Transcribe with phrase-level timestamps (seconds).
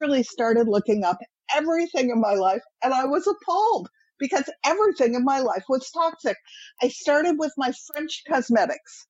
[0.00, 1.18] literally started looking up
[1.54, 3.88] everything in my life and I was appalled
[4.18, 6.36] because everything in my life was toxic.
[6.82, 9.06] I started with my French cosmetics.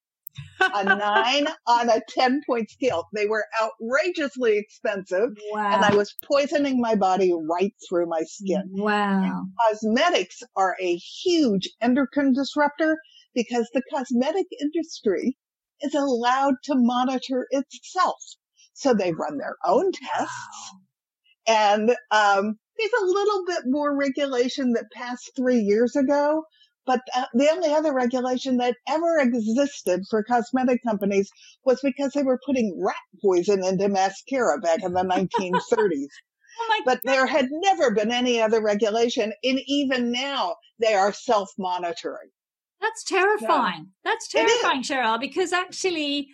[0.60, 3.04] a nine on a 10 point scale.
[3.14, 5.30] They were outrageously expensive.
[5.52, 5.74] Wow.
[5.74, 8.68] And I was poisoning my body right through my skin.
[8.72, 9.44] Wow.
[9.68, 12.98] Cosmetics are a huge endocrine disruptor
[13.34, 15.36] because the cosmetic industry
[15.82, 18.18] is allowed to monitor itself.
[18.76, 20.72] So they run their own tests.
[21.48, 26.44] And um, there's a little bit more regulation that passed three years ago.
[26.84, 31.30] But uh, the only other regulation that ever existed for cosmetic companies
[31.64, 36.06] was because they were putting rat poison into mascara back in the 1930s.
[36.58, 39.34] Oh but there had never been any other regulation.
[39.44, 42.30] And even now, they are self monitoring.
[42.80, 43.88] That's terrifying.
[44.04, 46.28] That's terrifying, Cheryl, because actually,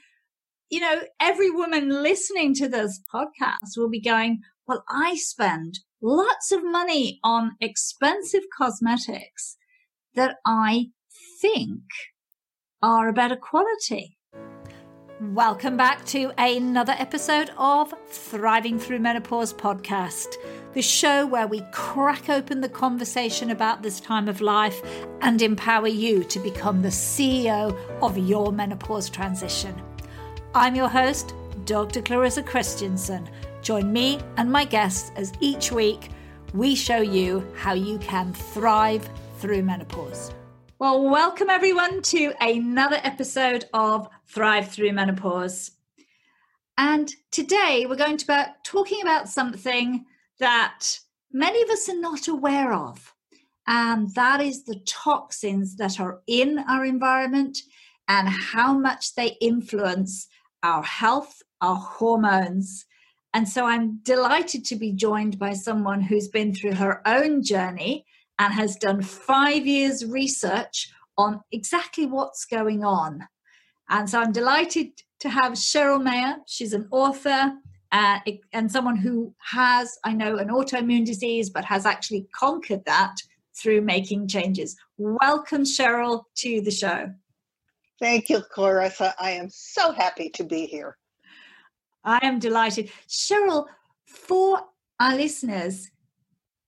[0.73, 6.51] you know, every woman listening to this podcast will be going, Well, I spend lots
[6.51, 9.59] of money on expensive cosmetics
[10.15, 10.87] that I
[11.43, 11.83] think
[12.83, 14.17] are a better quality.
[15.21, 20.37] Welcome back to another episode of Thriving Through Menopause podcast,
[20.73, 24.81] the show where we crack open the conversation about this time of life
[25.21, 29.79] and empower you to become the CEO of your menopause transition.
[30.55, 31.33] I'm your host,
[31.65, 32.03] Dr.
[32.03, 33.27] Clarissa Christensen.
[33.63, 36.11] Join me and my guests as each week
[36.53, 39.09] we show you how you can thrive
[39.39, 40.31] through menopause.
[40.79, 45.71] Well, welcome everyone to another episode of Thrive Through Menopause.
[46.77, 50.05] And today we're going to be talking about something
[50.39, 50.99] that
[51.33, 53.15] many of us are not aware of.
[53.67, 57.57] And that is the toxins that are in our environment
[58.07, 60.29] and how much they influence
[60.63, 62.87] our health, our hormones.
[63.35, 68.05] And so I'm delighted to be joined by someone who's been through her own journey
[68.39, 73.27] and has done five years research on exactly what's going on.
[73.89, 74.89] And so I'm delighted
[75.21, 76.37] to have Cheryl Mayer.
[76.47, 77.53] She's an author
[77.93, 78.19] uh,
[78.53, 83.15] and someone who has, I know, an autoimmune disease, but has actually conquered that
[83.55, 84.77] through making changes.
[84.97, 87.13] Welcome, Cheryl, to the show.
[88.03, 89.15] Thank you, Clarissa.
[89.21, 90.99] I am so happy to be here.
[92.03, 92.91] I am delighted.
[93.09, 93.67] Cheryl,
[94.07, 94.61] for
[94.99, 95.89] our listeners,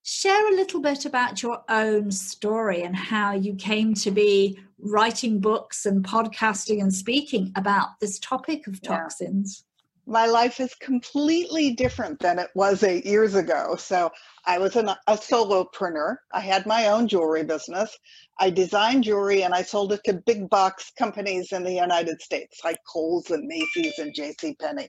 [0.05, 5.41] share a little bit about your own story and how you came to be writing
[5.41, 9.65] books and podcasting and speaking about this topic of toxins.
[10.07, 13.77] My life is completely different than it was eight years ago.
[13.77, 14.11] So
[14.47, 16.17] I was an, a solopreneur.
[16.33, 17.97] I had my own jewelry business.
[18.39, 22.61] I designed jewelry and I sold it to big box companies in the United States,
[22.65, 24.57] like Kohl's and Macy's and J.C.
[24.61, 24.89] Penney.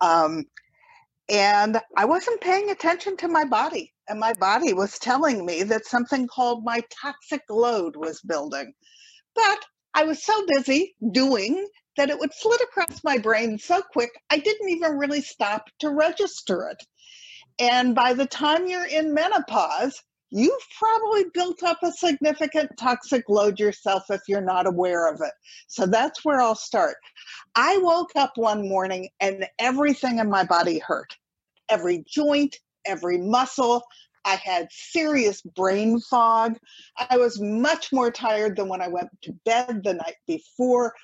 [0.00, 0.44] Um,
[1.28, 3.92] and I wasn't paying attention to my body.
[4.08, 8.72] And my body was telling me that something called my toxic load was building.
[9.34, 9.58] But
[9.94, 11.66] I was so busy doing
[12.00, 15.90] that it would flit across my brain so quick, I didn't even really stop to
[15.90, 16.82] register it.
[17.58, 23.60] And by the time you're in menopause, you've probably built up a significant toxic load
[23.60, 25.32] yourself if you're not aware of it.
[25.68, 26.96] So that's where I'll start.
[27.54, 31.14] I woke up one morning and everything in my body hurt
[31.68, 32.56] every joint,
[32.86, 33.82] every muscle.
[34.24, 36.56] I had serious brain fog.
[37.10, 40.94] I was much more tired than when I went to bed the night before.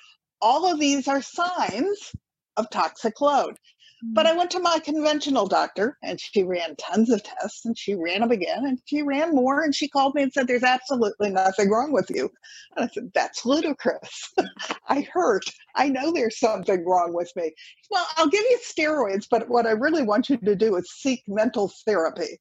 [0.41, 2.11] All of these are signs
[2.57, 3.57] of toxic load.
[4.03, 4.37] But I mm.
[4.37, 8.29] went to my conventional doctor and she ran tons of tests and she ran them
[8.29, 11.91] again and she ran more and she called me and said, There's absolutely nothing wrong
[11.91, 12.29] with you.
[12.75, 14.33] And I said, That's ludicrous.
[14.87, 15.45] I hurt.
[15.75, 17.51] I know there's something wrong with me.
[17.89, 21.23] Well, I'll give you steroids, but what I really want you to do is seek
[21.27, 22.39] mental therapy.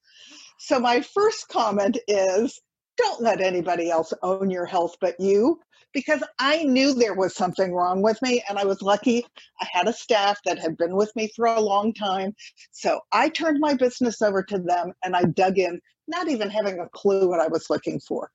[0.59, 2.61] So my first comment is
[2.99, 5.61] don't let anybody else own your health but you
[5.97, 8.45] because I knew there was something wrong with me.
[8.51, 9.25] And I was lucky
[9.63, 12.37] I had a staff that had been with me for a long time.
[12.71, 16.81] So I turned my business over to them and I dug in, not even having
[16.81, 18.31] a clue what I was looking for.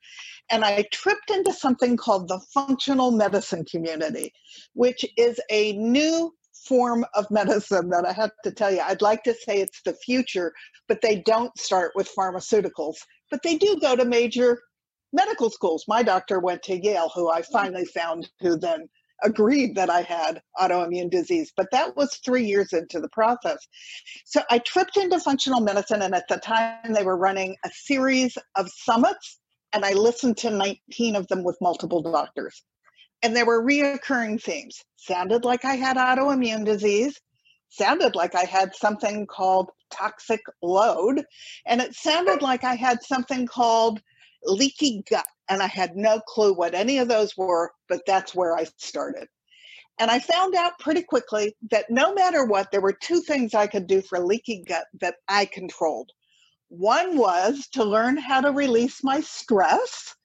[0.50, 4.34] And I tripped into something called the functional medicine community,
[4.74, 6.34] which is a new
[6.68, 8.80] form of medicine that I have to tell you.
[8.80, 10.52] I'd like to say it's the future,
[10.88, 12.96] but they don't start with pharmaceuticals,
[13.30, 14.60] but they do go to major
[15.14, 15.86] medical schools.
[15.88, 17.46] My doctor went to Yale, who I mm.
[17.52, 18.88] finally found who then
[19.24, 23.68] agreed that I had autoimmune disease, but that was three years into the process.
[24.26, 28.38] So I tripped into functional medicine, and at the time they were running a series
[28.56, 29.40] of summits,
[29.74, 32.64] and I listened to 19 of them with multiple doctors.
[33.24, 34.84] And there were reoccurring themes.
[34.96, 37.20] Sounded like I had autoimmune disease,
[37.70, 41.24] sounded like I had something called toxic load,
[41.66, 44.02] and it sounded like I had something called
[44.44, 45.26] leaky gut.
[45.50, 49.28] And I had no clue what any of those were, but that's where I started.
[50.00, 53.68] And I found out pretty quickly that no matter what, there were two things I
[53.68, 56.10] could do for leaky gut that I controlled.
[56.70, 60.16] One was to learn how to release my stress,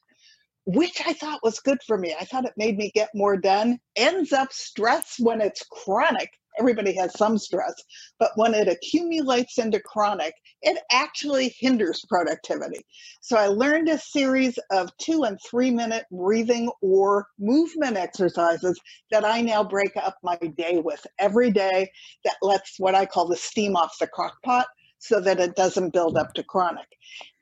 [0.65, 2.15] which I thought was good for me.
[2.19, 3.79] I thought it made me get more done.
[3.97, 7.75] Ends up stress when it's chronic everybody has some stress,
[8.19, 12.85] but when it accumulates into chronic, it actually hinders productivity.
[13.21, 18.79] So I learned a series of two and three minute breathing or movement exercises
[19.11, 21.91] that I now break up my day with every day
[22.25, 24.67] that lets what I call the steam off the crock pot
[24.99, 26.87] so that it doesn't build up to chronic.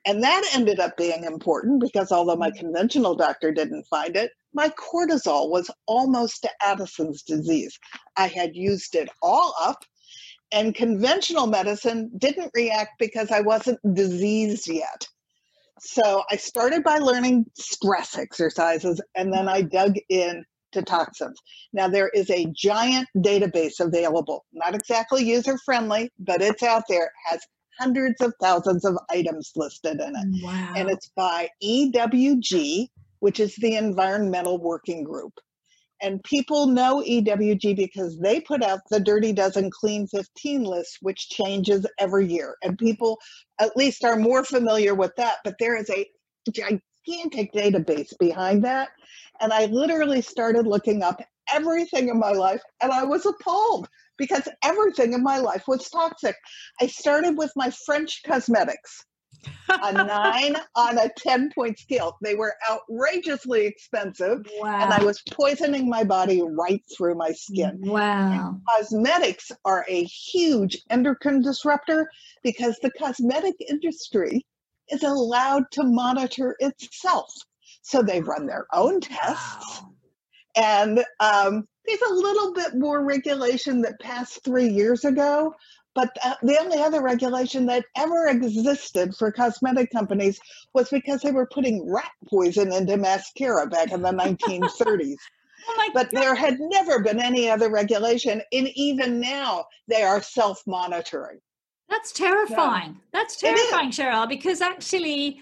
[0.05, 2.59] And that ended up being important because although my mm-hmm.
[2.59, 7.77] conventional doctor didn't find it, my cortisol was almost to Addison's disease.
[8.15, 9.83] I had used it all up,
[10.51, 15.07] and conventional medicine didn't react because I wasn't diseased yet.
[15.79, 21.37] So I started by learning stress exercises, and then I dug in to toxins.
[21.73, 27.11] Now, there is a giant database available, not exactly user friendly, but it's out there,
[27.25, 27.41] has
[27.77, 30.43] hundreds of thousands of items listed in it.
[30.43, 30.73] Wow.
[30.77, 32.87] And it's by EWG,
[33.19, 35.33] which is the Environmental Working Group.
[36.01, 41.29] And people know EWG because they put out the Dirty Dozen Clean 15 list, which
[41.29, 42.57] changes every year.
[42.63, 43.17] And people
[43.59, 45.37] at least are more familiar with that.
[45.43, 46.05] But there is a
[46.51, 48.89] gigantic database behind that.
[49.39, 51.21] And I literally started looking up
[51.51, 56.35] everything in my life and I was appalled because everything in my life was toxic.
[56.81, 59.05] I started with my French cosmetics
[59.69, 62.17] a nine on a 10 point scale.
[62.21, 64.45] They were outrageously expensive.
[64.59, 64.83] Wow.
[64.83, 67.79] And I was poisoning my body right through my skin.
[67.81, 68.31] Wow.
[68.31, 72.09] And cosmetics are a huge endocrine disruptor
[72.43, 74.45] because the cosmetic industry
[74.89, 77.33] is allowed to monitor itself.
[77.81, 79.81] So they run their own tests.
[79.81, 79.91] Wow.
[80.57, 85.53] And um, there's a little bit more regulation that passed three years ago,
[85.95, 90.39] but uh, the only other regulation that ever existed for cosmetic companies
[90.73, 95.15] was because they were putting rat poison into mascara back in the 1930s.
[95.67, 96.21] Oh but God.
[96.21, 98.41] there had never been any other regulation.
[98.51, 101.39] And even now, they are self monitoring.
[101.89, 102.99] That's terrifying.
[103.13, 105.41] That's terrifying, Cheryl, because actually,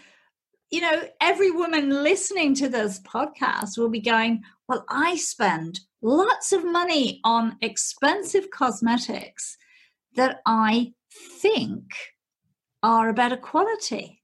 [0.71, 6.51] you know, every woman listening to this podcast will be going, Well, I spend lots
[6.51, 9.57] of money on expensive cosmetics
[10.15, 10.94] that I
[11.39, 11.83] think
[12.81, 14.21] are a better quality.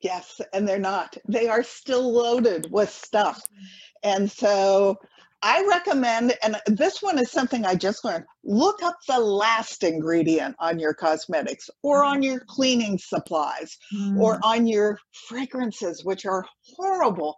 [0.00, 1.16] Yes, and they're not.
[1.28, 3.40] They are still loaded with stuff.
[4.02, 4.98] And so
[5.42, 10.56] I recommend, and this one is something I just learned look up the last ingredient
[10.58, 13.76] on your cosmetics or on your cleaning supplies
[14.16, 14.40] or mm.
[14.42, 14.98] on your
[15.28, 16.44] fragrances, which are
[16.76, 17.36] horrible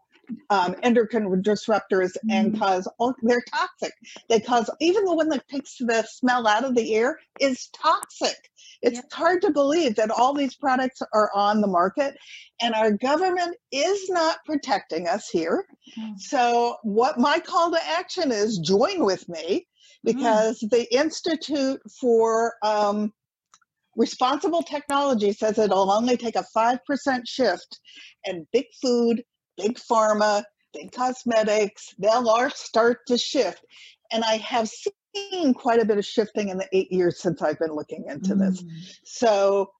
[0.51, 2.59] um, endocrine disruptors and Mm.
[2.59, 3.93] cause all, they're toxic.
[4.29, 8.37] They cause even the one that takes the smell out of the air is toxic.
[8.83, 12.17] It's hard to believe that all these products are on the market
[12.61, 15.67] and our government is not protecting us here.
[15.99, 16.19] Mm.
[16.19, 19.67] So, what my call to action is join with me
[20.05, 23.13] because the Institute for um,
[23.97, 26.79] Responsible Technology says it'll only take a 5%
[27.27, 27.81] shift,
[28.27, 29.23] and big food,
[29.57, 33.65] big pharma, big cosmetics, they'll all start to shift.
[34.13, 37.59] And I have seen quite a bit of shifting in the eight years since I've
[37.59, 38.63] been looking into this.
[38.63, 38.71] Mm.
[39.05, 39.71] So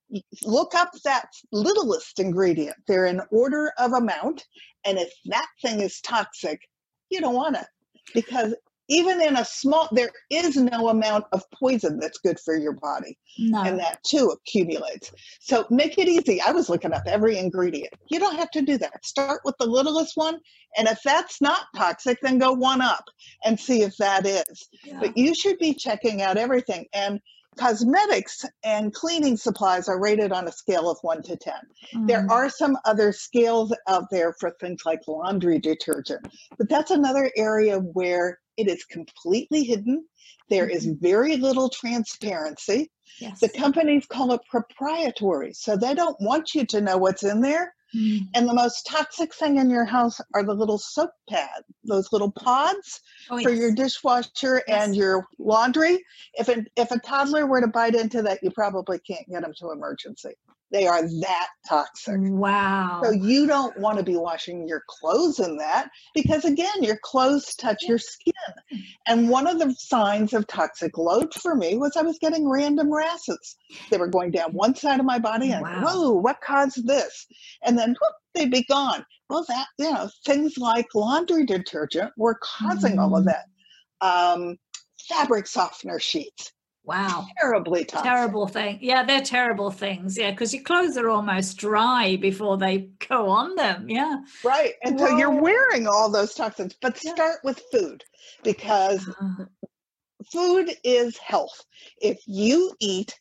[0.45, 2.77] look up that littlest ingredient.
[2.87, 4.47] They're in order of amount.
[4.85, 6.61] And if that thing is toxic,
[7.11, 7.67] you don't want it
[8.13, 8.55] because
[8.89, 13.19] even in a small, there is no amount of poison that's good for your body.
[13.39, 13.63] No.
[13.63, 15.11] And that too accumulates.
[15.41, 16.41] So make it easy.
[16.41, 17.93] I was looking up every ingredient.
[18.09, 19.05] You don't have to do that.
[19.05, 20.39] Start with the littlest one.
[20.77, 23.05] And if that's not toxic, then go one up
[23.45, 24.99] and see if that is Yeah.
[25.01, 26.87] but you should be checking out everything.
[26.93, 27.21] And
[27.57, 31.55] cosmetics and cleaning supplies are rated on a scale of one to 10.
[32.07, 32.31] There Mm.
[32.31, 36.27] are some other scales out there for things like laundry detergent,
[36.59, 40.07] but that's another area where it is completely hidden.
[40.51, 42.91] There is very little transparency.
[43.21, 43.41] yes.
[43.41, 47.75] The companies call it proprietary, so they don't want you to know what's in there.
[47.95, 48.23] Mm.
[48.35, 52.33] And the most toxic thing in your house are the little soap pads, those little
[52.33, 53.59] pods Oh, for yes.
[53.59, 56.05] your dishwasher and your laundry.
[56.35, 59.53] If a, if a toddler were to bite into that, you probably can't get them
[59.61, 60.35] to emergency.
[60.71, 62.17] They are that toxic.
[62.19, 63.01] Wow.
[63.05, 67.55] So you don't want to be washing your clothes in that because again, your clothes
[67.55, 68.33] touch your skin.
[69.07, 72.93] And one of the signs of toxic load for me was I was getting random
[72.93, 73.57] rashes.
[73.91, 75.83] They were going down one side of my body and Wow.
[75.85, 77.27] whoa, what caused this?
[77.63, 79.05] And then whoop, they'd be gone.
[79.31, 83.33] Well, that, you know, things like laundry detergent were causing all of Mm.
[83.33, 83.47] that.
[84.01, 84.57] Um,
[85.09, 86.53] fabric softener sheets,
[86.85, 87.27] wow.
[87.41, 87.85] terribly.
[87.85, 88.79] Terrible thing.
[88.81, 90.17] Yeah, they're terrible things.
[90.19, 93.89] Yeah, because your clothes are almost dry before they go on them.
[93.89, 94.19] Yeah.
[94.45, 94.75] Right.
[94.83, 97.13] And so you're wearing all those toxins, but Yeah.
[97.13, 98.05] start with food
[98.43, 99.47] because Ah,
[100.33, 101.65] food is health.
[102.01, 103.19] If you eat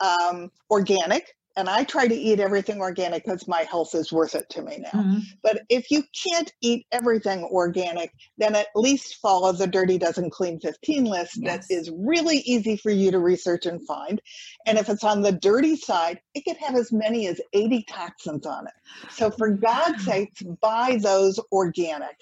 [0.00, 4.48] um, organic, and I try to eat everything organic because my health is worth it
[4.50, 5.00] to me now.
[5.00, 5.20] mhm.
[5.42, 10.58] But if you can't eat everything organic, then at least follow the Dirty Dozen Clean
[10.58, 11.66] 15 list Yes.
[11.68, 14.20] that is really easy for you to research and find.
[14.66, 18.46] And if it's on the dirty side, it could have as many as 80 toxins
[18.46, 18.74] on it.
[19.12, 22.16] So for God's sakes, buy those organic.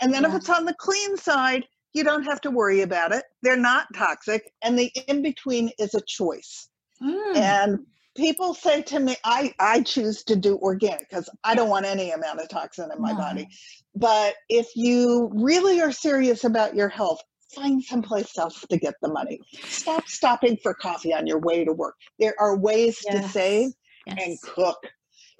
[0.00, 3.24] And then if it's on the clean side, you don't have to worry about it.
[3.42, 4.50] They're not toxic.
[4.62, 6.68] And the in between is a choice.
[7.02, 7.36] Mm.
[7.36, 11.86] And people say to me, I, I choose to do organic because I don't want
[11.86, 13.18] any amount of toxin in my No.
[13.18, 13.48] body.
[13.94, 17.20] But if you really are serious about your health,
[17.54, 19.38] find someplace else to get the money.
[19.52, 21.96] Stop stopping for coffee on your way to work.
[22.18, 23.32] There are ways to Yes.
[23.32, 23.70] save
[24.06, 24.78] and cook.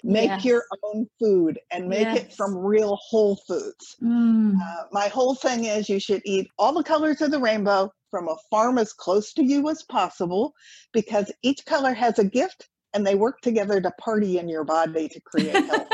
[0.03, 3.95] Make your own food and make it from real whole foods.
[4.01, 4.59] Mm.
[4.61, 8.27] Uh, my whole thing is you should eat all the colors of the rainbow from
[8.27, 10.53] a farm as close to you as possible
[10.91, 15.09] because each color has a gift and they work together to party in your body
[15.09, 15.87] to create health.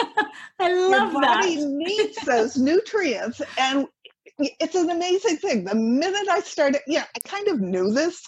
[0.59, 1.65] I your love body that.
[1.69, 3.87] needs those nutrients and
[4.37, 5.63] it's an amazing thing.
[5.63, 8.21] The minute I started, yeah, I kind of knew this,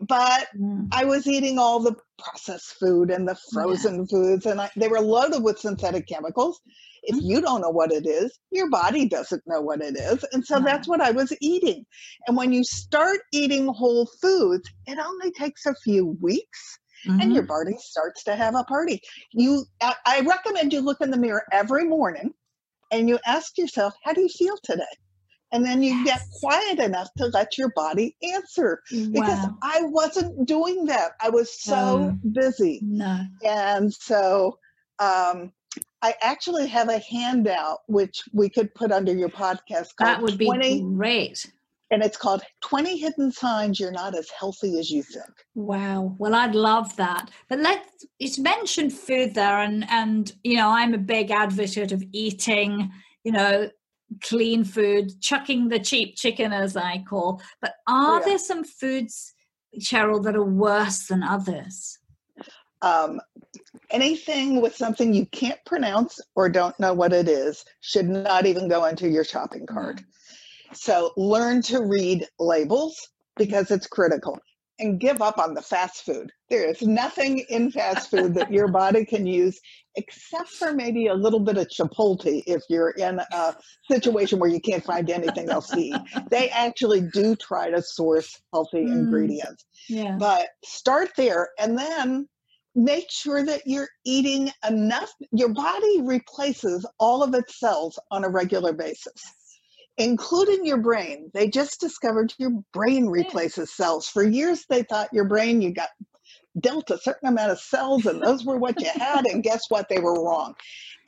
[0.00, 0.88] but Mm.
[0.92, 5.00] I was eating all the processed food and the frozen foods, and I, they were
[5.00, 6.60] loaded with synthetic chemicals.
[7.02, 7.22] If Mm.
[7.22, 10.24] you don't know what it is, your body doesn't know what it is.
[10.32, 10.64] And so No.
[10.64, 11.84] that's what I was eating.
[12.26, 16.78] And when you start eating whole foods, it only takes a few weeks
[17.20, 17.48] and your Mhm.
[17.48, 19.00] body starts to have a party.
[19.32, 22.32] You, I, I recommend you look in the mirror every morning
[22.92, 24.84] and you ask yourself, how do you feel today?
[25.52, 29.56] And then you get quiet enough to let your body answer because Wow.
[29.62, 31.12] I wasn't doing that.
[31.20, 32.40] I was so No.
[32.40, 32.80] busy.
[32.82, 33.20] No.
[33.44, 34.58] And so
[34.98, 35.52] um,
[36.00, 40.46] I actually have a handout which we could put under your podcast That would be
[40.46, 41.50] 20, great.
[41.90, 45.26] and it's called 20 Hidden Signs You're Not as Healthy as You Think.
[45.54, 46.16] Wow.
[46.18, 47.30] Well, I'd love that.
[47.48, 52.02] But let's it's mentioned food there and and you know, I'm a big advocate of
[52.12, 52.90] eating,
[53.24, 53.68] you know,
[54.20, 57.40] clean food, chucking the cheap chicken as I call.
[57.60, 58.24] But are yeah.
[58.24, 59.32] there some foods,
[59.78, 61.98] Cheryl, that are worse than others?
[62.82, 63.20] Um,
[63.90, 68.68] anything with something you can't pronounce or don't know what it is should not even
[68.68, 70.02] go into your shopping cart.
[70.74, 74.38] So learn to read labels because it's critical
[74.82, 76.30] and give up on the fast food.
[76.50, 79.58] There is nothing in fast food that your body can use
[79.94, 83.54] except for maybe a little bit of chipotle if you're in a
[83.90, 85.96] situation where you can't find anything else to eat.
[86.30, 88.92] They actually do try to source healthy Mm.
[88.92, 90.16] ingredients Yeah.
[90.18, 92.28] but start there and then
[92.74, 98.28] make sure that you're eating enough your body replaces all of its cells on a
[98.30, 99.22] regular basis
[99.98, 105.24] including your brain they just discovered your brain replaces cells for years they thought your
[105.24, 105.90] brain you got
[106.60, 109.88] dealt a certain amount of cells and those were what you had and guess what
[109.88, 110.54] they were wrong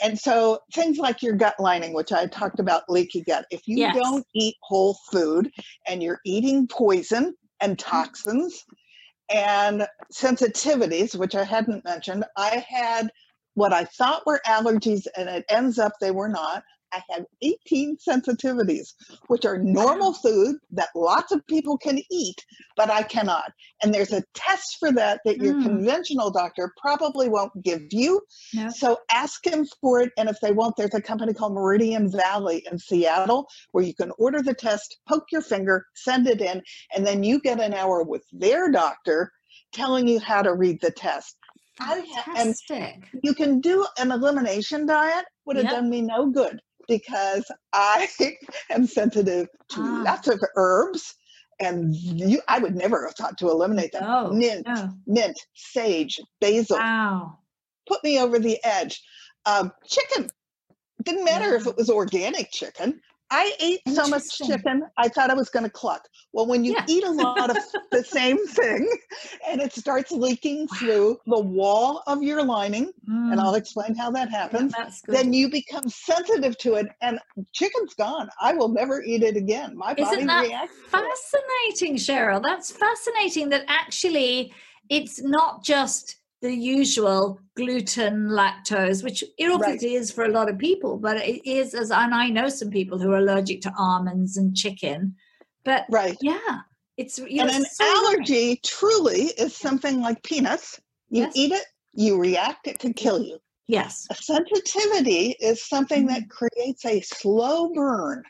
[0.02, 3.78] and so things like your gut lining which i talked about leaky gut if you
[3.78, 3.94] Yes.
[3.96, 5.50] don't eat whole food
[5.86, 7.90] and you're eating poison and mm-hmm.
[7.90, 8.64] toxins
[9.30, 12.24] and sensitivities, which I hadn't mentioned.
[12.36, 13.10] I had
[13.54, 16.62] what I thought were allergies, and it ends up they were not.
[16.94, 18.94] I had 18 sensitivities,
[19.26, 22.36] which are normal food that lots of people can eat,
[22.76, 23.50] but I cannot.
[23.82, 25.62] And there's a test for that that your Mm.
[25.62, 28.20] conventional doctor probably won't give you.
[28.70, 30.12] So ask him for it.
[30.16, 34.12] And if they won't, there's a company called Meridian Valley in Seattle where you can
[34.18, 36.62] order the test, poke your finger, send it in,
[36.94, 39.32] and then you get an hour with their doctor
[39.72, 41.36] telling you how to read the test.
[41.80, 43.08] I ha- and Fantastic.
[43.24, 45.72] you can do an elimination diet, would have Yep.
[45.72, 48.08] done me no good because I
[48.70, 50.02] am sensitive to Ah.
[50.04, 51.14] lots of herbs.
[51.60, 54.02] And you, I would never have thought to eliminate them.
[54.04, 54.90] Oh, mint, no.
[55.06, 57.38] mint, sage, basil Wow.
[57.86, 59.00] put me over the edge.
[59.46, 60.28] Um, chicken
[61.04, 63.00] didn't matter if it was organic chicken.
[63.31, 66.07] I ate so much chicken, I thought I was going to cluck.
[66.33, 66.85] Well, when you yeah.
[66.88, 67.57] eat a lot of
[67.90, 68.88] the same thing
[69.49, 70.78] and it starts leaking wow.
[70.78, 73.33] through the wall of your lining, mm.
[73.33, 77.19] and I'll explain how that happens, yeah, then you become sensitive to it and
[77.52, 78.28] chicken's gone.
[78.40, 79.76] I will never eat it again.
[79.76, 80.75] My body Isn't that reacts.
[80.88, 82.43] Fascinating, Cheryl.
[82.43, 84.52] That's fascinating that actually
[84.90, 90.00] it's not just the usual gluten, lactose, which it obviously right.
[90.02, 92.98] is for a lot of people, but it is as and I know some people
[92.98, 95.16] who are allergic to almonds and chicken.
[95.64, 96.58] But right, yeah,
[96.98, 98.62] it's you and an so allergy right.
[98.62, 100.78] truly is something like peanuts.
[101.08, 101.32] You yes.
[101.34, 103.38] eat it, you react, it can kill you.
[103.66, 104.06] Yes.
[104.10, 106.46] A sensitivity is something that mm-hmm.
[106.46, 108.22] creates a slow burn.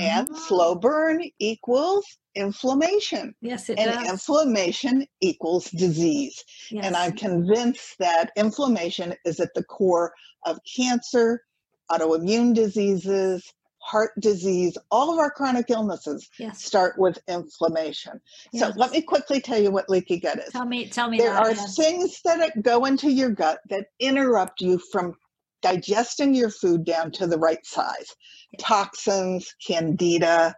[0.00, 0.38] And oh.
[0.48, 3.34] slow burn equals inflammation.
[3.40, 4.10] Yes, it and does.
[4.10, 6.44] inflammation equals disease.
[6.70, 6.86] Yes.
[6.86, 10.12] And I'm convinced that inflammation is at the core
[10.44, 11.42] of cancer,
[11.90, 16.64] autoimmune diseases, heart disease, all of our chronic illnesses yes.
[16.64, 18.20] start with inflammation.
[18.52, 18.62] Yes.
[18.62, 20.52] So let me quickly tell you what leaky gut is.
[20.52, 21.18] Tell me, tell me.
[21.18, 21.76] There that, are yes.
[21.76, 25.16] things that go into your gut that interrupt you from
[25.62, 28.14] digesting your food down to the right size.
[28.58, 30.54] Toxins, candida,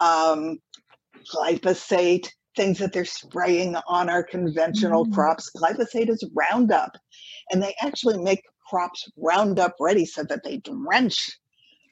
[0.00, 0.58] um,
[1.32, 5.14] glyphosate, things that they're spraying on our conventional mm.
[5.14, 5.50] crops.
[5.56, 6.96] Glyphosate is Roundup,
[7.50, 11.38] and they actually make crops Roundup ready so that they drench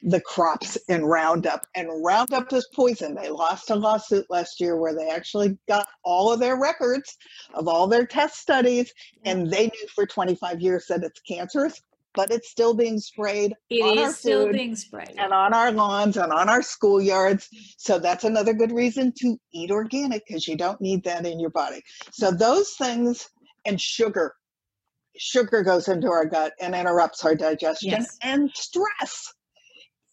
[0.02, 1.66] the crops in Roundup.
[1.74, 3.14] And Roundup is poison.
[3.14, 7.16] They lost a lawsuit last year where they actually got all of their records
[7.54, 8.92] of all their test studies,
[9.24, 11.80] and they knew for 25 years that it's cancerous
[12.16, 13.54] but it's still being sprayed.
[13.70, 15.14] It on is still being sprayed.
[15.18, 17.46] And on our lawns and on our schoolyards.
[17.76, 21.50] So that's another good reason to eat organic because you don't need that in your
[21.50, 21.82] body.
[22.12, 23.28] So those things
[23.66, 24.34] and sugar.
[25.18, 28.18] Sugar goes into our gut and interrupts our digestion yes.
[28.22, 29.32] and stress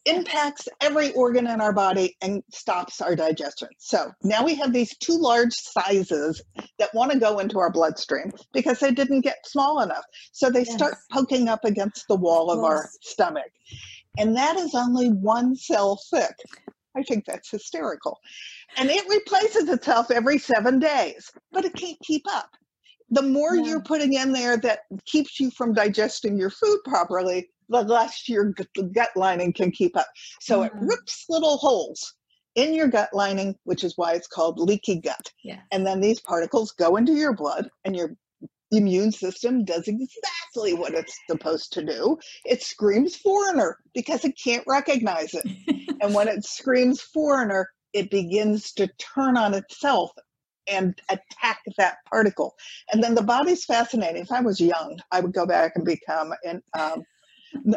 [0.06, 3.70] impacts every organ in our body and stops our digestion.
[3.78, 6.42] So now we have these two large sizes
[6.80, 10.04] that want to go into our bloodstream because they didn't get small enough.
[10.32, 10.74] So they yes.
[10.74, 13.52] start poking up against the wall of, of our stomach.
[14.18, 16.36] And that is only one cell thick.
[16.96, 18.20] I think that's hysterical.
[18.78, 22.50] And it replaces itself every seven days, but it can't keep up.
[23.10, 23.64] The more yeah.
[23.64, 28.54] you're putting in there that keeps you from digesting your food properly, the less your
[28.94, 30.08] gut lining can keep up.
[30.42, 30.78] So mm-hmm.
[30.78, 32.16] it rips little holes
[32.56, 35.32] in your gut lining, which is why it's called leaky gut.
[35.44, 35.60] Yeah.
[35.72, 38.16] And then these particles go into your blood, and your
[38.72, 42.18] immune system does exactly what it's supposed to do.
[42.46, 45.46] It screams foreigner because it can't recognize it.
[46.02, 50.12] and when it screams foreigner, it begins to turn on itself
[50.68, 52.56] and attack that particle.
[52.92, 54.24] And then the body's fascinating.
[54.24, 57.04] If I was young, I would go back and become an um,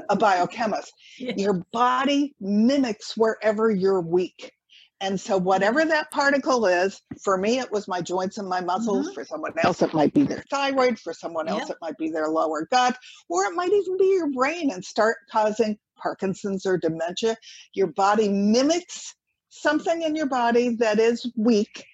[0.08, 0.92] a biochemist.
[1.18, 1.32] Yeah.
[1.36, 4.52] Your body mimics wherever you're weak.
[5.00, 9.06] And so, whatever that particle is, for me, it was my joints and my muscles.
[9.06, 9.14] Mm-hmm.
[9.14, 10.98] For someone else, it might be their thyroid.
[10.98, 12.98] For someone else, it might be their lower gut,
[13.30, 17.36] or it might even be your brain and start causing Parkinson's or dementia.
[17.72, 19.14] Your body mimics
[19.48, 21.84] something in your body that is weak.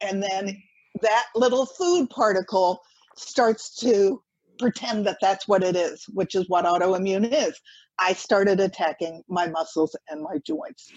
[0.00, 0.62] And then
[1.02, 2.80] that little food particle
[3.16, 4.22] starts to
[4.58, 7.60] pretend that that's what it is, which is what autoimmune is.
[7.98, 10.90] I started attacking my muscles and my joints.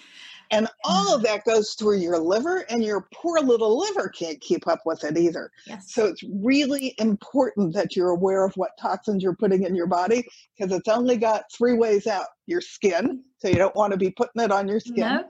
[0.51, 1.25] And all of mm.
[1.25, 5.17] that goes through your liver, and your poor little liver can't keep up with it
[5.17, 5.51] either.
[5.67, 5.93] Yes.
[5.93, 10.25] So it's really important that you're aware of what toxins you're putting in your body
[10.57, 14.09] because it's only got three ways out your skin, so you don't want to be
[14.09, 15.23] putting it on your skin, no.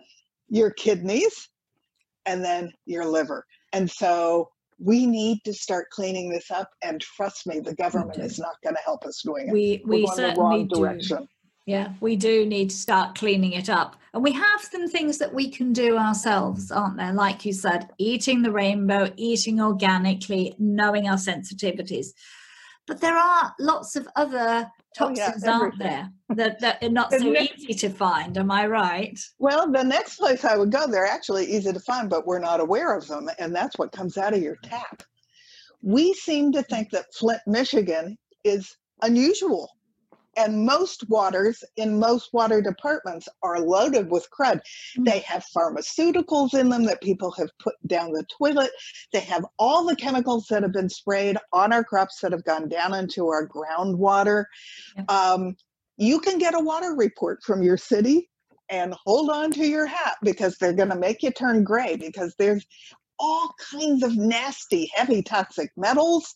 [0.47, 1.49] your kidneys,
[2.25, 3.45] and then your liver.
[3.73, 8.39] And so we need to start cleaning this up and trust me the government is
[8.39, 9.51] not going to help us doing it.
[9.51, 11.27] We we certainly do.
[11.65, 13.95] yeah we do need to start cleaning it up.
[14.13, 17.13] And we have some things that we can do ourselves aren't there?
[17.13, 22.07] Like you said eating the rainbow eating organically knowing our sensitivities.
[22.87, 27.11] But there are lots of other toxins, oh, yeah, aren't there, that, that are not
[27.11, 28.37] so easy to find.
[28.37, 29.19] Am I right?
[29.37, 32.59] Well, the next place I would go, they're actually easy to find, but we're not
[32.59, 33.29] aware of them.
[33.39, 35.03] And that's what comes out of your tap.
[35.81, 36.73] We seem to hmm.
[36.73, 39.69] think that Flint, Michigan is unusual
[40.39, 44.55] and most waters in most water departments are loaded with crud.
[44.55, 45.03] Mm-hmm.
[45.03, 48.71] They have pharmaceuticals in them that people have put down the toilet.
[49.11, 52.69] They have all the chemicals that have been sprayed on our crops that have gone
[52.69, 54.45] down into our groundwater.
[55.09, 55.55] Um,
[55.97, 58.29] you can get a water report from your city
[58.69, 62.33] and hold on to your hat because they're going to make you turn gray because
[62.39, 62.65] there's
[63.19, 66.33] all kinds of nasty, heavy toxic metals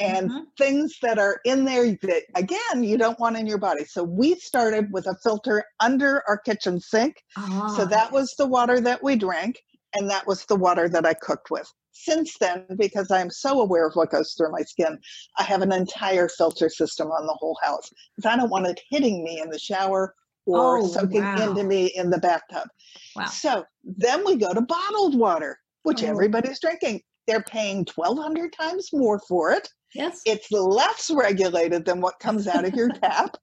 [0.00, 0.40] and mm-hmm.
[0.58, 4.34] things that are in there that again you don't want in your body so we
[4.34, 9.02] started with a filter under our kitchen sink oh, so that was the water that
[9.02, 9.56] we drank
[9.94, 13.86] and that was the water that i cooked with since then because i'm so aware
[13.86, 14.98] of what goes through my skin
[15.38, 18.80] i have an entire filter system on the whole house because i don't want it
[18.90, 20.14] hitting me in the shower
[20.46, 21.48] or oh, soaking wow.
[21.48, 22.66] into me in the bathtub
[23.14, 23.26] wow.
[23.26, 26.06] so then we go to bottled water which oh.
[26.06, 30.20] everybody's drinking they're paying 1200 times more for it Yes.
[30.24, 33.36] It's less regulated than what comes out of your tap.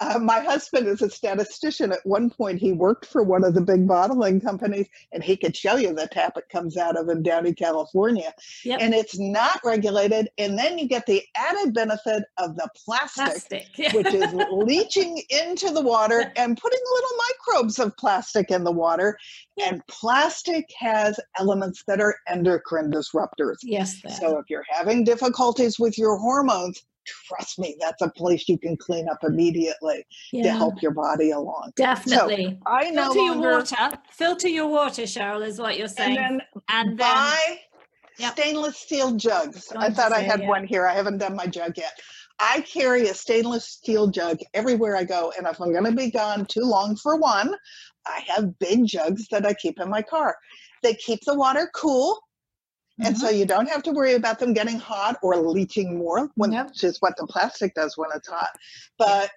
[0.00, 1.92] Uh, my husband is a statistician.
[1.92, 5.56] At one point, he worked for one of the big bottling companies, and he could
[5.56, 8.32] show you the tap it comes out of in Downey, California.
[8.64, 8.78] Yep.
[8.80, 10.28] And it's not regulated.
[10.38, 13.66] And then you get the added benefit of the plastic, plastic.
[13.92, 19.18] which is leaching into the water and putting little microbes of plastic in the water.
[19.64, 23.56] And plastic has elements that are endocrine disruptors.
[23.62, 24.00] Yes.
[24.20, 26.84] So if you're having difficulties with your hormones,
[27.26, 30.44] trust me, that's a place you can clean up immediately yeah.
[30.44, 31.72] to help your body along.
[31.76, 32.58] Definitely.
[32.66, 33.98] So I know filter your water.
[34.10, 36.18] Filter your water, Cheryl, is what you're saying.
[36.18, 37.58] And then, and then buy
[38.18, 38.32] yep.
[38.32, 39.72] stainless steel jugs.
[39.76, 40.48] I thought I had yeah.
[40.48, 40.86] one here.
[40.86, 41.92] I haven't done my jug yet.
[42.40, 46.10] I carry a stainless steel jug everywhere I go, and if I'm going to be
[46.10, 47.52] gone too long for one,
[48.06, 50.36] I have big jugs that I keep in my car.
[50.82, 52.18] They keep the water cool
[53.00, 53.26] and mm-hmm.
[53.26, 56.68] so you don't have to worry about them getting hot or leaching more, when, yep.
[56.68, 58.50] which is what the plastic does when it's hot.
[58.98, 59.30] But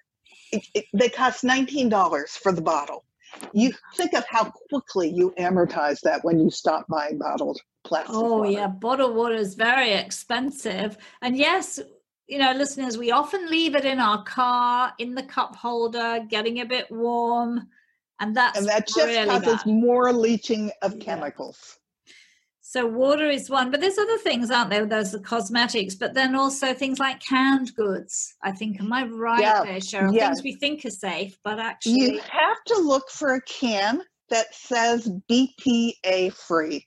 [0.52, 3.04] it, it, they cost $19 for the bottle.
[3.52, 8.14] You think of how quickly you amortize that when you stop buying bottled plastic.
[8.14, 8.50] Oh, water.
[8.50, 8.66] yeah.
[8.66, 10.98] Bottled water is very expensive.
[11.22, 11.80] And yes,
[12.26, 16.60] you know, listeners, we often leave it in our car, in the cup holder, getting
[16.60, 17.68] a bit warm.
[18.20, 19.66] And that's and that just really causes bad.
[19.66, 21.04] more leaching of yeah.
[21.04, 21.78] chemicals.
[22.72, 24.86] So water is one, but there's other things, aren't there?
[24.86, 28.34] Those are cosmetics, but then also things like canned goods.
[28.42, 29.62] I think, am I right yeah.
[29.62, 30.14] there, Cheryl?
[30.14, 30.28] Yeah.
[30.28, 34.54] Things we think are safe, but actually, you have to look for a can that
[34.54, 36.86] says BPA free.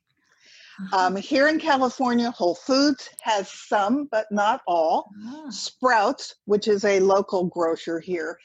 [0.81, 1.05] Uh-huh.
[1.05, 5.11] Um, here in California, Whole Foods has some, but not all.
[5.23, 5.51] Uh-huh.
[5.51, 8.39] Sprouts, which is a local grocer here,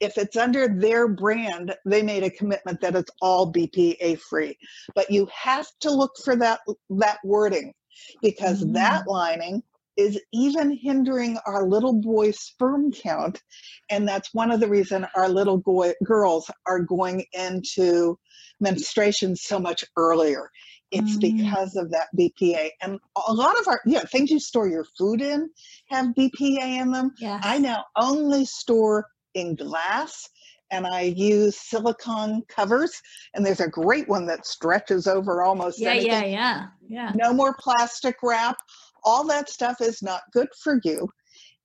[0.00, 4.56] if it's under their brand, they made a commitment that it's all BPA free.
[4.94, 7.72] But you have to look for that that wording
[8.20, 8.74] because mm-hmm.
[8.74, 9.62] that lining
[9.96, 13.42] is even hindering our little boy sperm count
[13.90, 18.18] and that's one of the reason our little boy, girls are going into
[18.60, 20.50] menstruation so much earlier
[20.92, 21.20] it's mm.
[21.20, 25.20] because of that bpa and a lot of our yeah things you store your food
[25.20, 25.50] in
[25.88, 27.40] have bpa in them yes.
[27.44, 30.28] i now only store in glass
[30.72, 33.00] and I use silicone covers.
[33.34, 36.10] And there's a great one that stretches over almost yeah, anything.
[36.10, 37.12] Yeah, yeah, yeah.
[37.14, 38.56] No more plastic wrap.
[39.04, 41.08] All that stuff is not good for you.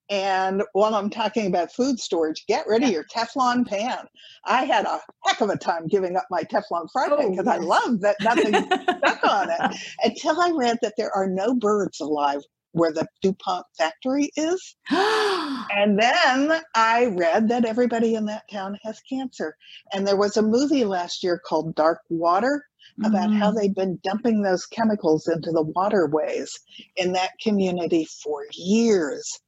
[0.09, 4.05] And while I'm talking about food storage, get rid of your Teflon pan.
[4.45, 7.51] I had a heck of a time giving up my Teflon fry pan because oh,
[7.51, 7.61] yes.
[7.61, 11.99] I love that nothing stuck on it until I read that there are no birds
[11.99, 14.75] alive where the DuPont factory is.
[14.89, 19.55] and then I read that everybody in that town has cancer.
[19.93, 22.63] And there was a movie last year called Dark Water
[23.03, 23.37] about mm.
[23.37, 26.51] how they'd been dumping those chemicals into the waterways
[26.95, 29.39] in that community for years.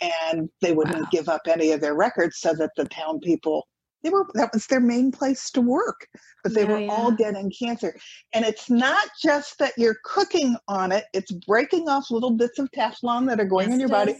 [0.00, 1.08] And they wouldn't wow.
[1.10, 3.66] give up any of their records so that the town people
[4.04, 6.06] they were that was their main place to work
[6.44, 6.92] but they yeah, were yeah.
[6.92, 7.96] all getting cancer
[8.32, 12.70] and it's not just that you're cooking on it it's breaking off little bits of
[12.70, 14.14] teflon that are going yes, in your body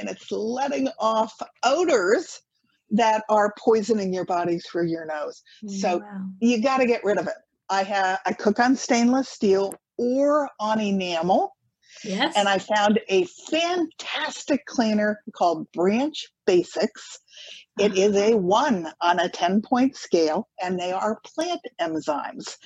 [0.00, 2.40] and it's letting off odors
[2.90, 6.24] that are poisoning your body through your nose so wow.
[6.40, 7.36] you got to get rid of it
[7.68, 11.54] i have i cook on stainless steel or on enamel
[12.04, 12.34] Yes.
[12.36, 17.18] And I found a fantastic cleaner called Branch Basics.
[17.78, 18.36] It is a ah.
[18.38, 22.56] one on a 10 point scale, and they are plant enzymes.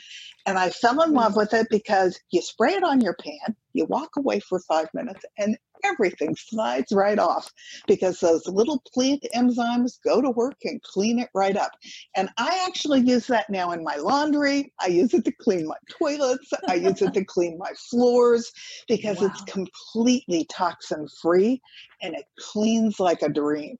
[0.47, 3.87] And I fell in love with it because you spray it on your pan, you
[3.87, 7.51] walk away for five minutes, and everything slides right off
[7.87, 11.73] because those little plant enzymes go to work and clean it right up.
[12.14, 14.73] And I actually use that now in my laundry.
[14.81, 18.53] I use it to clean my toilets, I use it to clean my floors
[18.88, 19.27] because wow.
[19.27, 21.61] it's completely toxin free
[22.03, 23.77] and it cleans like a dream.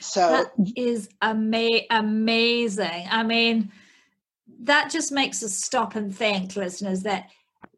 [0.00, 3.06] So that is ama- amazing.
[3.10, 3.72] I mean,
[4.62, 7.30] that just makes us stop and think, listeners, that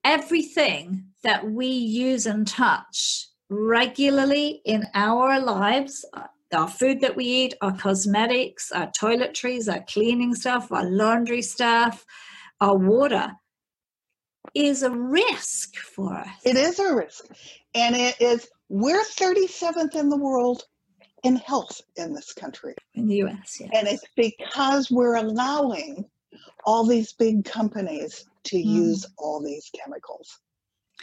[0.04, 7.24] everything that we use and touch regularly in our lives, uh, our food that we
[7.24, 12.04] eat, our cosmetics, our toiletries, our cleaning stuff, our laundry stuff,
[12.60, 13.32] our water,
[14.54, 16.28] is a risk for us.
[16.44, 17.24] It is a risk.
[17.74, 20.64] And it is We're 37th in the world
[21.24, 22.74] in health in this country.
[22.94, 23.70] In the US, yes.
[23.72, 26.04] And it's because we're allowing
[26.64, 28.64] all these big companies to mm.
[28.64, 30.38] use all these chemicals.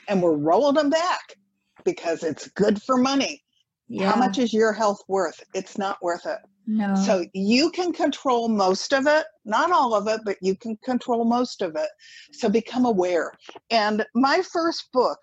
[0.08, 1.36] And we're rolling them back
[1.84, 3.43] because it's good for money.
[3.88, 4.12] Yeah.
[4.12, 5.43] How much is your health worth?
[5.54, 6.39] It's not worth it.
[6.67, 6.95] No.
[6.95, 11.23] So you can control most of it, not all of it, but you can control
[11.23, 11.89] most of it.
[12.32, 13.32] So become aware.
[13.69, 15.19] And my first book,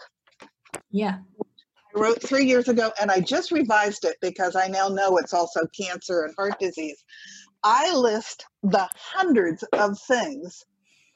[0.91, 1.19] yeah,
[1.95, 5.35] I wrote three years ago, and I just revised it because I now know it's
[5.35, 7.05] also cancer and heart disease.
[7.65, 10.65] I list the hundreds of things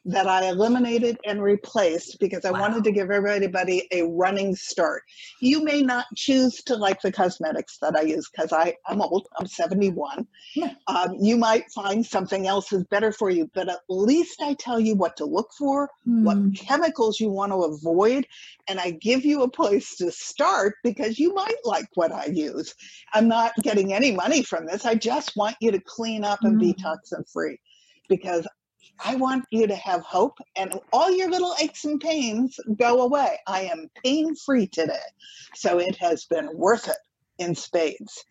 [0.07, 2.61] that I eliminated and replaced because I wow.
[2.61, 5.03] wanted to give everybody a running start.
[5.41, 9.47] You may not choose to like the cosmetics that I use because I'm old, I'm
[9.47, 10.27] 71.
[10.55, 10.75] Yeah.
[10.87, 14.79] Um, you might find something else is better for you, but at least I tell
[14.79, 16.23] you what to look for, mm.
[16.23, 16.51] what hmm.
[16.51, 18.27] chemicals you want to avoid,
[18.69, 22.75] and I give you a place to start because you might like what I use.
[23.13, 24.85] I'm not getting any money from this.
[24.85, 26.61] I just want you to clean up and mm.
[26.61, 27.59] be toxin free
[28.09, 28.47] because
[29.05, 33.39] I want you to have hope and all your little aches and pains go away.
[33.47, 34.99] I am pain free today.
[35.55, 36.97] So it has been worth it
[37.39, 38.25] in spades.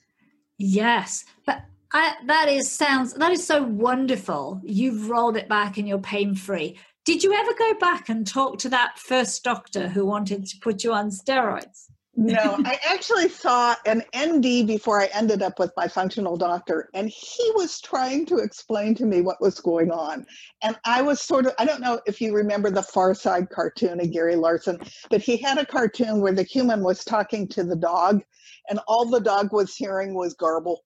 [0.58, 1.26] Yes.
[1.46, 1.63] But
[1.94, 4.62] I, that is sounds that is so wonderful.
[4.63, 6.78] You've rolled it back and you're pain free.
[7.06, 10.84] Did you ever go back and talk to that first doctor who wanted to put
[10.84, 11.89] you on steroids?
[12.15, 17.10] No, I actually saw an ND before I ended up with my functional doctor, and
[17.10, 20.25] he was trying to explain to me what was going on.
[20.63, 23.99] And I was sort of, I don't know if you remember the Far Side cartoon
[23.99, 27.75] of Gary Larson, but he had a cartoon where the human was talking to the
[27.75, 28.23] dog,
[28.69, 30.85] and all the dog was hearing was garble.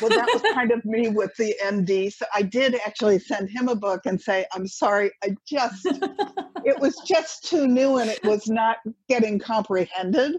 [0.00, 2.12] Well, that was kind of me with the MD.
[2.12, 5.86] So I did actually send him a book and say, I'm sorry, I just,
[6.64, 8.78] it was just too new and it was not
[9.08, 10.36] getting comprehended.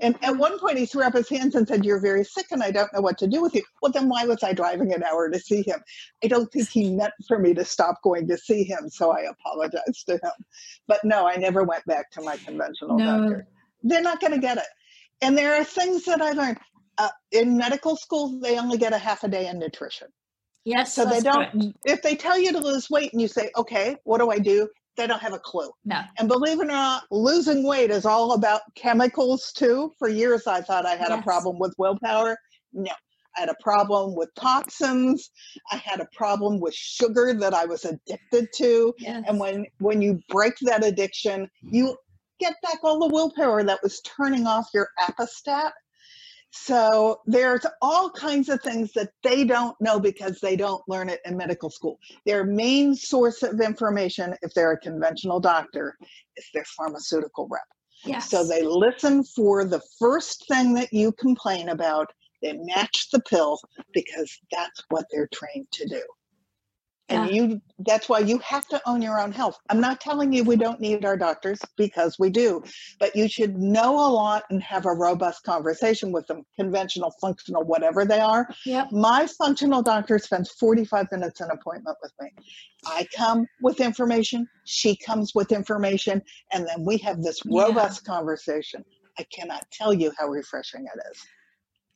[0.00, 0.38] And at mm-hmm.
[0.38, 2.92] one point he threw up his hands and said, You're very sick and I don't
[2.92, 3.62] know what to do with you.
[3.82, 5.80] Well, then why was I driving an hour to see him?
[6.22, 8.88] I don't think he meant for me to stop going to see him.
[8.88, 10.32] So I apologized to him.
[10.86, 13.22] But no, I never went back to my conventional no.
[13.22, 13.46] doctor.
[13.82, 14.66] They're not going to get it.
[15.22, 16.58] And there are things that I learned
[17.00, 20.08] uh, in medical school, they only get a half a day in nutrition.
[20.64, 20.94] Yes.
[20.94, 21.78] So they don't, correct.
[21.84, 24.68] if they tell you to lose weight and you say, okay, what do I do?
[24.96, 25.70] They don't have a clue.
[25.84, 26.02] No.
[26.18, 29.92] And believe it or not, losing weight is all about chemicals too.
[29.98, 31.20] For years, I thought I had yes.
[31.20, 32.36] a problem with willpower.
[32.72, 32.92] No.
[33.36, 35.30] I had a problem with toxins.
[35.72, 38.92] I had a problem with sugar that I was addicted to.
[38.98, 39.24] Yes.
[39.26, 41.96] And when when you break that addiction, you
[42.40, 45.70] get back all the willpower that was turning off your appestat
[46.52, 51.20] so there's all kinds of things that they don't know because they don't learn it
[51.24, 51.98] in medical school.
[52.26, 55.96] Their main source of information, if they're a conventional doctor,
[56.36, 57.62] is their pharmaceutical rep.
[58.04, 58.30] Yes.
[58.30, 62.12] So they listen for the first thing that you complain about.
[62.42, 63.60] They match the pill
[63.92, 66.02] because that's what they're trained to do
[67.10, 67.42] and yeah.
[67.42, 70.56] you that's why you have to own your own health i'm not telling you we
[70.56, 72.62] don't need our doctors because we do
[72.98, 77.62] but you should know a lot and have a robust conversation with them conventional functional
[77.64, 78.90] whatever they are yep.
[78.92, 82.30] my functional doctor spends 45 minutes an appointment with me
[82.86, 88.14] i come with information she comes with information and then we have this robust yeah.
[88.14, 88.84] conversation
[89.18, 91.26] i cannot tell you how refreshing it is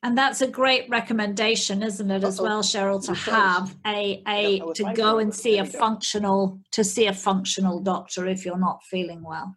[0.04, 4.92] and that's a great recommendation, isn't it, as well, Cheryl, to have a a to
[4.94, 9.56] go and see a functional to see a functional doctor if you're not feeling well.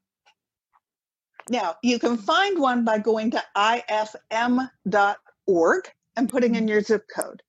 [1.49, 4.21] Now you can find one by going to ifm.org
[6.15, 6.69] and putting in mm-hmm.
[6.69, 7.43] your zip code.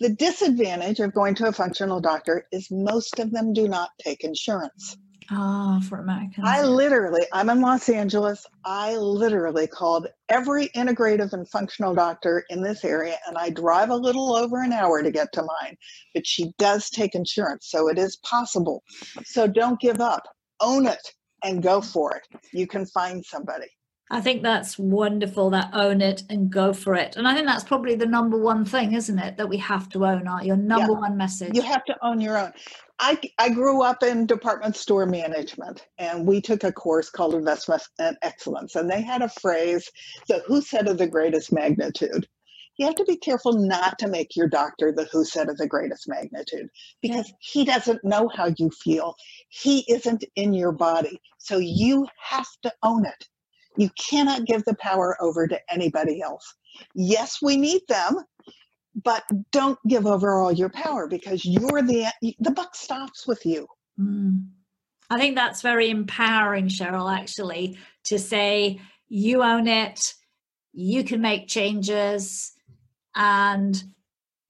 [0.00, 4.24] The disadvantage of going to a functional doctor is most of them do not take
[4.24, 4.96] insurance.
[5.30, 6.46] Ah, for Americans.
[6.46, 8.46] I literally, I'm in Los Angeles.
[8.64, 13.96] I literally called every integrative and functional doctor in this area, and I drive a
[13.96, 15.76] little over an hour to get to mine.
[16.14, 18.82] But she does take insurance, so it is possible.
[19.24, 20.24] So don't give up,
[20.60, 21.12] own it,
[21.44, 22.26] and go for it.
[22.52, 23.68] You can find somebody.
[24.12, 27.16] I think that's wonderful that own it and go for it.
[27.16, 29.38] And I think that's probably the number one thing, isn't it?
[29.38, 30.98] That we have to own our your number yeah.
[30.98, 31.54] one message.
[31.54, 32.52] You have to own your own.
[33.04, 37.82] I, I grew up in department store management and we took a course called investment
[37.98, 39.90] and excellence and they had a phrase
[40.28, 42.28] the who said of the greatest magnitude?
[42.76, 45.66] You have to be careful not to make your doctor the who said of the
[45.66, 46.68] greatest magnitude
[47.02, 49.16] because he doesn't know how you feel.
[49.48, 53.26] He isn't in your body so you have to own it.
[53.76, 56.54] You cannot give the power over to anybody else.
[56.94, 58.18] Yes we need them
[58.94, 62.06] but don't give over all your power because you're the
[62.40, 63.66] the buck stops with you
[63.98, 64.44] mm.
[65.10, 70.14] i think that's very empowering cheryl actually to say you own it
[70.72, 72.52] you can make changes
[73.14, 73.82] and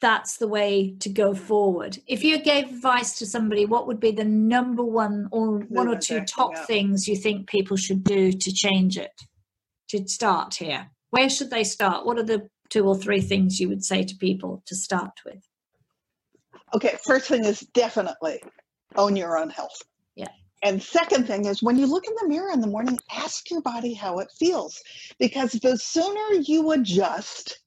[0.02, 1.96] that's the way to go forward.
[2.06, 5.96] If you gave advice to somebody, what would be the number one or one or
[5.96, 6.64] two top yeah.
[6.66, 9.12] things you think people should do to change it?
[9.90, 12.04] To start here, where should they start?
[12.04, 15.46] What are the two or three things you would say to people to start with?
[16.74, 18.42] Okay, first thing is definitely
[18.96, 19.82] own your own health.
[20.16, 20.28] Yeah.
[20.62, 23.60] And second thing is when you look in the mirror in the morning, ask your
[23.60, 24.80] body how it feels.
[25.18, 27.58] Because the sooner you adjust,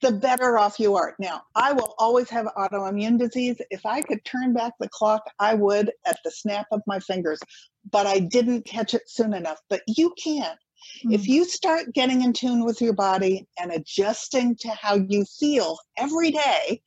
[0.00, 1.14] the better off you are.
[1.18, 3.56] Now, I will always have autoimmune disease.
[3.70, 7.38] If I could turn back the clock, I would at the snap of my fingers,
[7.90, 9.58] but I didn't catch it soon enough.
[9.68, 10.56] But you can.
[10.98, 11.12] Mm-hmm.
[11.12, 15.78] If you start getting in tune with your body and adjusting to how you feel
[15.96, 16.82] every day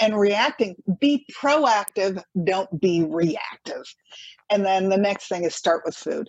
[0.00, 3.84] and reacting, be proactive, don't be reactive.
[4.50, 6.28] And then the next thing is start with food.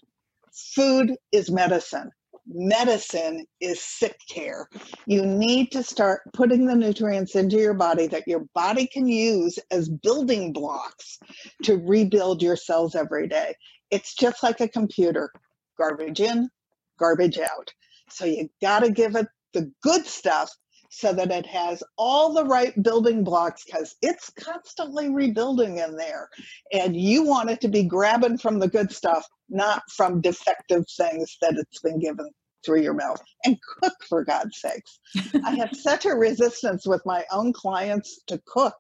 [0.76, 2.12] Food is medicine
[2.48, 4.70] medicine is sick care.
[5.06, 9.58] You need to start putting the nutrients into your body that your body can use
[9.72, 11.20] as building blocks
[11.64, 13.56] to rebuild your cells every day.
[13.92, 15.32] It's just like a computer
[15.78, 16.50] garbage in,
[16.98, 17.74] garbage out.
[18.10, 20.52] So you got to give it the good stuff
[20.90, 26.30] so that it has all the right building blocks because it's constantly rebuilding in there.
[26.72, 31.38] And you want it to be grabbing from the good stuff, not from defective things
[31.42, 32.30] that it's been given
[32.66, 33.22] through your mouth.
[33.44, 35.00] And cook, for God's sakes.
[35.44, 38.76] I have such a resistance with my own clients to cook.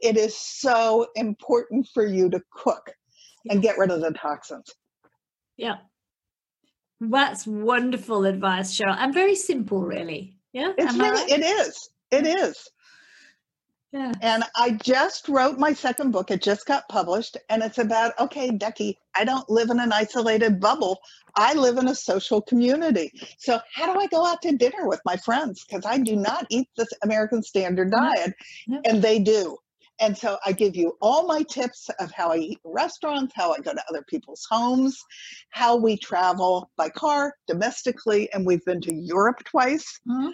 [0.00, 2.90] It is so important for you to cook
[3.50, 4.70] and get rid of the toxins.
[5.56, 5.76] Yeah.
[7.10, 10.36] That's wonderful advice, Cheryl, and very simple, really.
[10.52, 11.30] Yeah, it's really, right?
[11.30, 11.90] it is.
[12.10, 12.68] It is.
[13.92, 14.12] Yeah.
[14.22, 16.32] And I just wrote my second book.
[16.32, 18.98] It just got published, and it's about okay, Becky.
[19.14, 20.98] I don't live in an isolated bubble.
[21.36, 23.12] I live in a social community.
[23.38, 25.64] So how do I go out to dinner with my friends?
[25.64, 28.34] Because I do not eat this American Standard diet,
[28.84, 29.58] and they do.
[30.00, 33.52] And so I give you all my tips of how I eat in restaurants, how
[33.52, 34.98] I go to other people's homes,
[35.50, 40.00] how we travel by car domestically, and we've been to Europe twice.
[40.08, 40.30] Mm-hmm.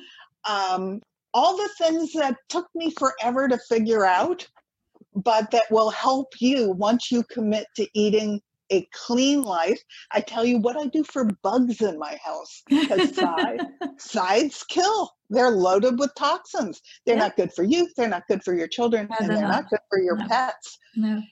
[0.51, 1.01] Um,
[1.35, 4.47] all the things that took me forever to figure out,
[5.15, 8.41] but that will help you once you commit to eating
[8.73, 9.81] a clean life.
[10.13, 13.61] I tell you what I do for bugs in my house because side,
[13.99, 15.11] sides kill.
[15.31, 16.81] They're loaded with toxins.
[17.07, 17.23] They're yeah.
[17.23, 17.89] not good for you.
[17.97, 19.63] They're not good for your children, no, and they're, they're not.
[19.63, 19.71] not.
[19.71, 20.27] good for your no.
[20.27, 20.79] pets.
[20.97, 21.23] No.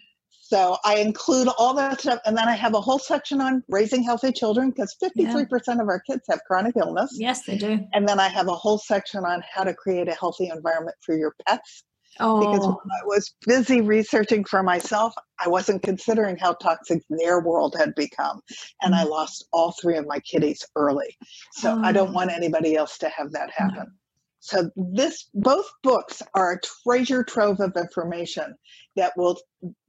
[0.48, 4.02] So I include all that stuff, and then I have a whole section on raising
[4.02, 5.74] healthy children because 53% yeah.
[5.74, 7.10] of our kids have chronic illness.
[7.18, 7.80] Yes, they do.
[7.92, 11.14] And then I have a whole section on how to create a healthy environment for
[11.14, 11.84] your pets
[12.20, 12.40] Oh.
[12.40, 17.76] Because when I was busy researching for myself, I wasn't considering how toxic their world
[17.78, 18.40] had become.
[18.82, 19.10] And I mm.
[19.10, 21.16] lost all three of my kitties early.
[21.52, 21.82] So oh.
[21.84, 23.76] I don't want anybody else to have that happen.
[23.78, 23.92] No.
[24.40, 28.54] So this both books are a treasure trove of information
[28.96, 29.36] that will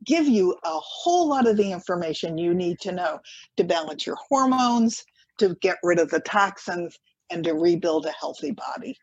[0.06, 3.20] give you a whole lot of the information you need to know
[3.58, 5.04] to balance your hormones,
[5.38, 6.98] to get rid of the toxins,
[7.30, 8.98] and to rebuild a healthy body.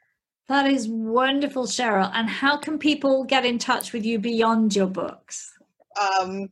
[0.48, 2.10] That is wonderful, Cheryl.
[2.14, 5.52] And how can people get in touch with you beyond your books?
[6.00, 6.50] Um,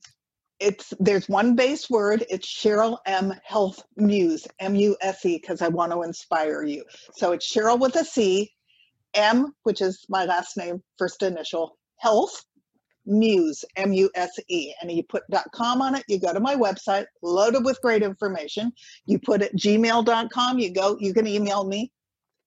[0.59, 2.25] it's there's one base word.
[2.29, 6.85] It's Cheryl M Health Muse M U S E because I want to inspire you.
[7.13, 8.51] So it's Cheryl with a C,
[9.15, 12.45] M, which is my last name, first initial, Health
[13.07, 15.23] Muse M U S E, and you put
[15.55, 16.05] .com on it.
[16.09, 18.73] You go to my website, loaded with great information.
[19.07, 20.59] You put it gmail.com.
[20.59, 20.97] You go.
[20.99, 21.93] You can email me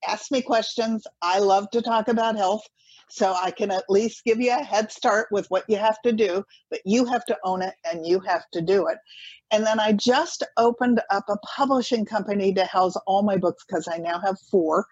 [0.08, 1.06] ask me questions.
[1.22, 2.64] I love to talk about health.
[3.10, 6.12] So I can at least give you a head start with what you have to
[6.12, 8.98] do, but you have to own it and you have to do it.
[9.50, 13.88] And then I just opened up a publishing company to house all my books because
[13.88, 14.86] I now have four.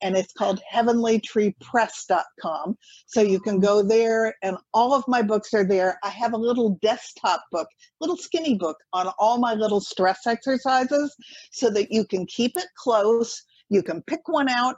[0.00, 2.78] And it's called heavenlytreepress.com.
[3.06, 5.98] So you can go there and all of my books are there.
[6.02, 7.68] I have a little desktop book,
[8.00, 11.14] little skinny book on all my little stress exercises
[11.50, 14.76] so that you can keep it close you can pick one out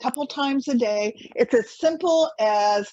[0.00, 1.30] a couple times a day.
[1.36, 2.92] It's as simple as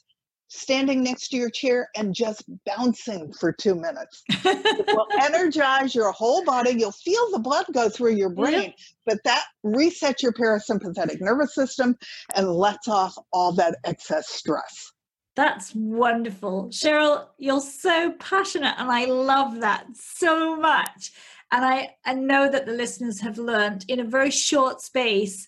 [0.54, 4.24] standing next to your chair and just bouncing for two minutes.
[4.30, 6.76] it will energize your whole body.
[6.78, 8.72] You'll feel the blood go through your brain, yeah.
[9.06, 11.98] but that resets your parasympathetic nervous system
[12.36, 14.92] and lets off all that excess stress.
[15.36, 16.68] That's wonderful.
[16.70, 21.12] Cheryl, you're so passionate, and I love that so much.
[21.54, 25.48] And I, I know that the listeners have learned in a very short space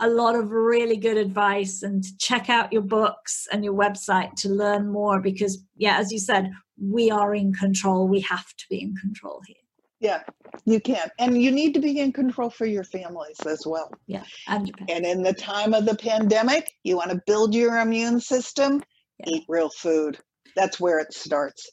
[0.00, 4.48] a lot of really good advice and check out your books and your website to
[4.48, 8.82] learn more because yeah as you said we are in control we have to be
[8.82, 9.56] in control here
[10.00, 10.22] Yeah,
[10.66, 11.08] you can.
[11.18, 13.90] And you need to be in control for your families as well.
[14.06, 14.24] Yeah.
[14.48, 18.82] And, and in the time of the pandemic, you want to build your immune system,
[19.18, 19.26] yeah.
[19.28, 20.18] eat real food.
[20.56, 21.70] That's where it starts.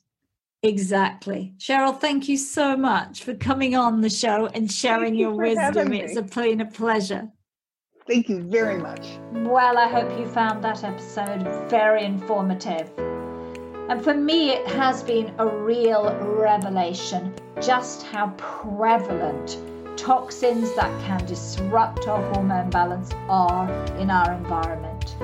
[0.64, 1.53] Exactly.
[1.57, 5.91] Cheryl, thank you so much for coming on the show and sharing you your wisdom.
[5.91, 7.30] It's a plain a pleasure.
[8.07, 9.07] Thank you very much.
[9.32, 12.91] Well, I hope you found that episode very informative.
[13.89, 19.57] And for me, it has been a real revelation just how prevalent
[19.97, 25.16] toxins that can disrupt our hormone balance are in our environment.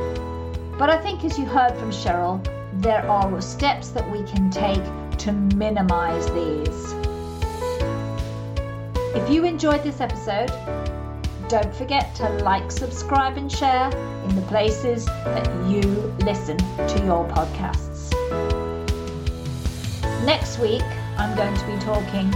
[0.78, 2.44] But I think, as you heard from Cheryl,
[2.82, 4.84] there are steps that we can take
[5.20, 6.94] to minimize these.
[9.16, 10.52] If you enjoyed this episode,
[11.50, 13.90] don't forget to like, subscribe, and share
[14.26, 15.82] in the places that you
[16.20, 18.12] listen to your podcasts.
[20.26, 20.84] Next week,
[21.18, 22.30] I'm going to be talking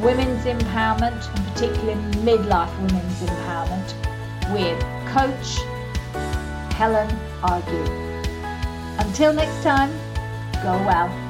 [0.00, 3.94] women's empowerment and particularly midlife women's empowerment
[4.52, 4.78] with
[5.08, 5.58] coach
[6.74, 7.10] Helen
[7.42, 8.10] Argue.
[8.98, 9.90] Until next time,
[10.62, 11.29] go well.